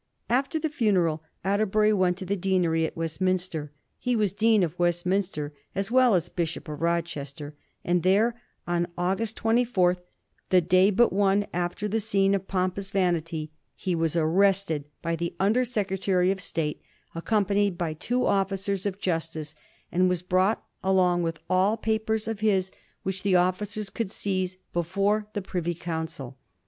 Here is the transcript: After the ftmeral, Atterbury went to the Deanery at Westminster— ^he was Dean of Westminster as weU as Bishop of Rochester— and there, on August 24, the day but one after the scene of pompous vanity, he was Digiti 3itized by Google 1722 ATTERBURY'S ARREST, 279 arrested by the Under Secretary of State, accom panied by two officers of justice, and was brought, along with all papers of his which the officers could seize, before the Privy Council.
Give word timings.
After 0.31 0.57
the 0.57 0.67
ftmeral, 0.71 1.19
Atterbury 1.43 1.93
went 1.93 2.17
to 2.17 2.25
the 2.25 2.35
Deanery 2.35 2.87
at 2.87 2.97
Westminster— 2.97 3.71
^he 4.03 4.15
was 4.15 4.33
Dean 4.33 4.63
of 4.63 4.79
Westminster 4.79 5.53
as 5.75 5.89
weU 5.89 6.17
as 6.17 6.27
Bishop 6.27 6.67
of 6.67 6.81
Rochester— 6.81 7.55
and 7.85 8.01
there, 8.01 8.33
on 8.65 8.87
August 8.97 9.37
24, 9.37 9.97
the 10.49 10.59
day 10.59 10.89
but 10.89 11.13
one 11.13 11.45
after 11.53 11.87
the 11.87 11.99
scene 11.99 12.33
of 12.33 12.47
pompous 12.47 12.89
vanity, 12.89 13.51
he 13.75 13.93
was 13.93 14.13
Digiti 14.13 14.15
3itized 14.15 14.17
by 14.23 14.25
Google 14.33 14.33
1722 14.41 14.41
ATTERBURY'S 14.41 14.73
ARREST, 14.73 14.73
279 14.73 14.73
arrested 14.73 14.85
by 15.01 15.15
the 15.15 15.35
Under 15.39 15.65
Secretary 15.65 16.31
of 16.31 16.41
State, 16.41 16.81
accom 17.15 17.45
panied 17.45 17.77
by 17.77 17.93
two 17.93 18.25
officers 18.25 18.85
of 18.87 18.99
justice, 18.99 19.55
and 19.91 20.09
was 20.09 20.23
brought, 20.23 20.63
along 20.83 21.21
with 21.21 21.39
all 21.47 21.77
papers 21.77 22.27
of 22.27 22.39
his 22.39 22.71
which 23.03 23.21
the 23.21 23.35
officers 23.35 23.91
could 23.91 24.09
seize, 24.09 24.57
before 24.73 25.27
the 25.33 25.43
Privy 25.43 25.75
Council. 25.75 26.39